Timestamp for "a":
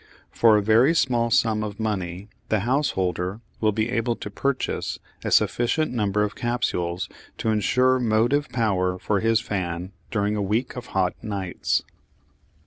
0.57-0.63, 5.23-5.29, 10.35-10.41